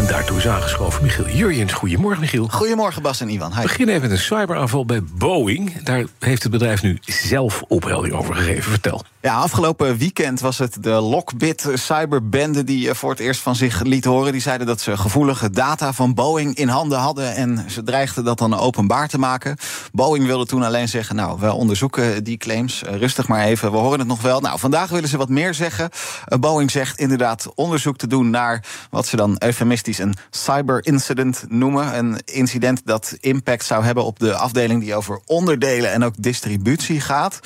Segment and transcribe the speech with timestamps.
[0.00, 1.72] En daartoe is aangeschoven Michiel Jurjens.
[1.72, 2.48] Goedemorgen, Michiel.
[2.48, 3.50] Goedemorgen, Bas en Iwan.
[3.54, 5.82] We beginnen even met een cyberaanval bij Boeing.
[5.82, 8.70] Daar heeft het bedrijf nu zelf ophelding over gegeven.
[8.70, 9.02] Vertel.
[9.22, 13.82] Ja, afgelopen weekend was het de Lockbit cyberbende die eh, voor het eerst van zich
[13.82, 14.32] liet horen.
[14.32, 18.38] Die zeiden dat ze gevoelige data van Boeing in handen hadden en ze dreigden dat
[18.38, 19.56] dan openbaar te maken.
[19.92, 22.82] Boeing wilde toen alleen zeggen, nou, we onderzoeken die claims.
[22.82, 24.40] Eh, rustig maar even, we horen het nog wel.
[24.40, 25.90] Nou, vandaag willen ze wat meer zeggen.
[26.24, 31.98] Eh, Boeing zegt inderdaad onderzoek te doen naar wat ze dan eufemistisch een cyberincident noemen.
[31.98, 37.00] Een incident dat impact zou hebben op de afdeling die over onderdelen en ook distributie
[37.00, 37.38] gaat.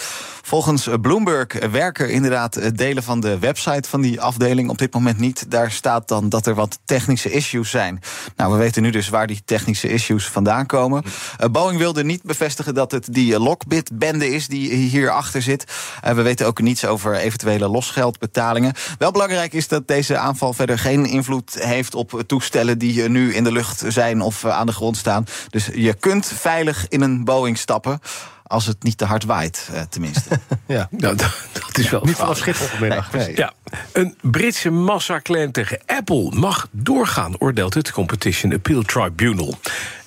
[0.42, 5.50] Volgens Bloomberg werken inderdaad delen van de website van die afdeling op dit moment niet.
[5.50, 8.00] Daar staat dan dat er wat technische issues zijn.
[8.36, 11.02] Nou, we weten nu dus waar die technische issues vandaan komen.
[11.04, 15.64] Uh, Boeing wilde niet bevestigen dat het die Lockbit-bende is die hierachter zit.
[16.02, 18.72] We weten ook niets over eventuele losgeldbetalingen.
[18.98, 23.44] Wel belangrijk is dat deze aanval verder geen invloed heeft op toestellen die nu in
[23.44, 25.24] de lucht zijn of aan de grond staan.
[25.50, 28.00] Dus je kunt veilig in een Boeing stappen.
[28.46, 30.40] Als het niet te hard waait, eh, tenminste.
[30.66, 32.04] ja, nou, dat, dat, is wel.
[32.04, 33.12] Niet vanaf Schiphol vanmiddag.
[33.12, 33.36] Nee, nee.
[33.36, 33.52] Ja,
[33.92, 39.54] een Britse massaclaim tegen Apple mag doorgaan, oordeelt het Competition Appeal Tribunal.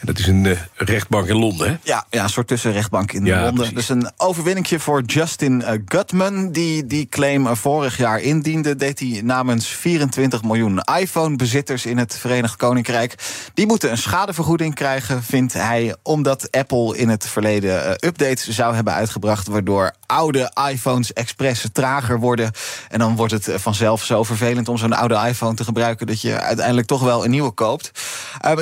[0.07, 1.75] Dat is een uh, rechtbank in Londen, hè?
[1.83, 3.53] Ja, ja, een soort tussenrechtbank in ja, Londen.
[3.53, 3.73] Precies.
[3.73, 8.75] Dus een overwinningje voor Justin uh, Gutman, die die claim vorig jaar indiende.
[8.75, 13.15] Deed hij namens 24 miljoen iPhone-bezitters in het Verenigd Koninkrijk.
[13.53, 18.93] Die moeten een schadevergoeding krijgen, vindt hij, omdat Apple in het verleden updates zou hebben
[18.93, 22.51] uitgebracht, waardoor oude iPhones expres trager worden.
[22.89, 26.39] En dan wordt het vanzelf zo vervelend om zo'n oude iPhone te gebruiken dat je
[26.39, 27.91] uiteindelijk toch wel een nieuwe koopt.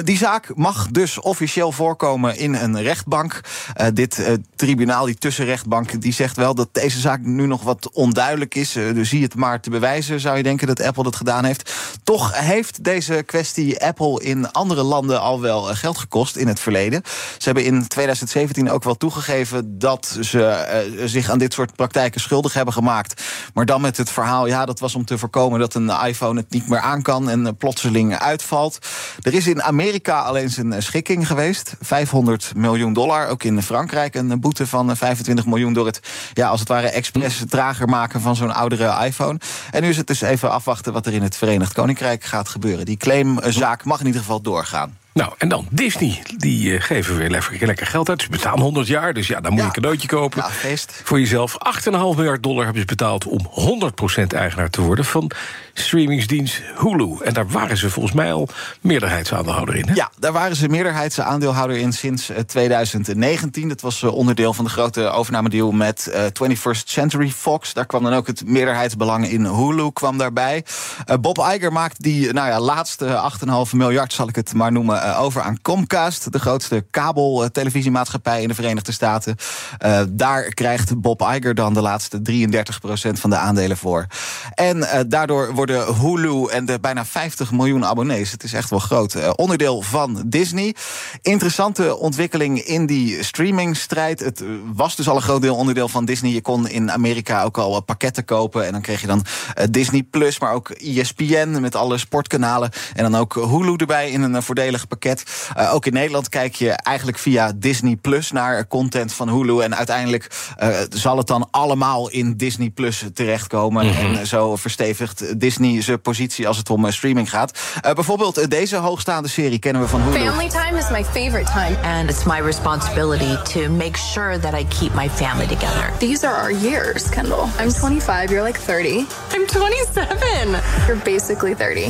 [0.03, 3.42] die zaak mag dus officieel voorkomen in een rechtbank.
[3.81, 7.90] Uh, dit uh, tribunaal, die tussenrechtbank, die zegt wel dat deze zaak nu nog wat
[7.92, 8.72] onduidelijk is.
[8.72, 11.74] Dus zie het maar te bewijzen, zou je denken dat Apple dat gedaan heeft.
[12.03, 17.02] Toch heeft deze kwestie Apple in andere landen al wel geld gekost in het verleden.
[17.38, 22.53] Ze hebben in 2017 ook wel toegegeven dat ze zich aan dit soort praktijken schuldig
[22.53, 23.23] hebben gemaakt.
[23.53, 26.50] Maar dan met het verhaal, ja, dat was om te voorkomen dat een iPhone het
[26.50, 28.78] niet meer aan kan en plotseling uitvalt.
[29.22, 31.75] Er is in Amerika alleen een schikking geweest.
[31.81, 33.28] 500 miljoen dollar.
[33.28, 36.00] Ook in Frankrijk een boete van 25 miljoen door het,
[36.34, 39.40] ja, als het ware, expres trager maken van zo'n oudere iPhone.
[39.72, 42.85] En nu is het dus even afwachten wat er in het Verenigd Koninkrijk gaat gebeuren.
[42.85, 45.05] Die claimzaak mag in ieder geval doorgaan.
[45.16, 46.22] Nou, en dan Disney.
[46.38, 48.22] Die uh, geven weer lekker, lekker geld uit.
[48.22, 49.66] Ze bestaan 100 jaar, dus ja, dan moet je Ja.
[49.68, 50.42] een cadeautje kopen.
[50.42, 51.02] Ja, feest.
[51.03, 51.58] Voor jezelf.
[51.84, 55.31] 8,5 miljard dollar hebben ze betaald om 100% eigenaar te worden van
[55.74, 57.18] streamingsdienst Hulu.
[57.24, 58.48] En daar waren ze volgens mij al
[58.81, 59.88] meerderheidsaandeelhouder in.
[59.88, 59.94] Hè?
[59.94, 63.68] Ja, daar waren ze meerderheidsaandeelhouder in sinds eh, 2019.
[63.70, 67.74] Dat was eh, onderdeel van de grote overnamedeal met eh, 21st Century Fox.
[67.74, 70.66] Daar kwam dan ook het meerderheidsbelang in Hulu kwam daarbij.
[71.06, 73.31] Eh, Bob Iger maakt die nou ja, laatste
[73.68, 76.32] 8,5 miljard, zal ik het maar noemen, eh, over aan Comcast.
[76.32, 79.36] De grootste kabeltelevisiemaatschappij in de Verenigde Staten.
[79.78, 84.06] Eh, daar krijgt Bob Iger dan de laatste 33% van de aandelen voor.
[84.54, 88.80] En eh, daardoor worden Hulu en de bijna 50 miljoen abonnees, het is echt wel
[88.80, 90.76] groot, onderdeel van Disney.
[91.22, 94.20] Interessante ontwikkeling in die streamingstrijd.
[94.20, 94.44] Het
[94.74, 96.32] was dus al een groot deel onderdeel van Disney.
[96.32, 98.66] Je kon in Amerika ook al pakketten kopen.
[98.66, 99.26] En dan kreeg je dan
[99.70, 102.72] Disney Plus, maar ook ESPN met alle sportkanalen.
[102.94, 104.94] En dan ook Hulu erbij in een voordelig pakket.
[105.00, 109.61] Eh, ook in Nederland kijk je eigenlijk via Disney Plus naar content van Hulu.
[109.61, 113.95] En uiteindelijk eh, zal het dan allemaal in Disney Plus terechtkomen.
[113.95, 117.59] En eh, zo verstevigt Disney zijn positie als het om eh, streaming gaat.
[117.81, 120.25] Eh, bijvoorbeeld deze hoogstaande serie kennen we van Hulu.
[120.25, 121.77] Family time is my favorite time.
[121.83, 125.91] And it's my responsibility to make sure that I keep my family together.
[126.00, 127.48] These are our years, Kendall.
[127.59, 129.06] I'm 25, you're like 30.
[129.33, 130.62] I'm 27.
[130.88, 131.89] You're basically 30.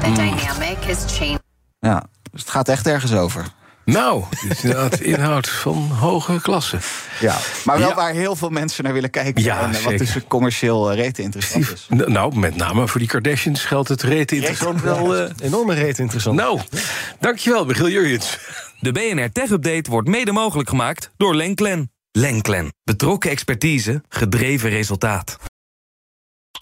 [0.00, 1.39] The dynamic has changed.
[1.80, 3.46] Ja, dus het gaat echt ergens over.
[3.84, 6.78] Nou, is inderdaad inhoud van hoge klasse.
[7.20, 7.94] Ja, maar wel Ja.
[7.94, 9.42] waar heel veel mensen naar willen kijken.
[9.42, 11.86] Ja, en eh, wat dus commercieel eh, rete interessant is.
[11.88, 15.16] Nou, met name voor die Kardashians geldt het rete interessant wel.
[15.16, 16.36] eh, Enorme reet interessant.
[16.36, 16.60] nou,
[17.20, 18.38] dankjewel, Michiel Jurjens.
[18.80, 21.92] De BNR Tech Update wordt mede mogelijk gemaakt door Lenklen.
[22.12, 22.72] Lenklen.
[22.84, 25.36] Betrokken expertise, gedreven resultaat.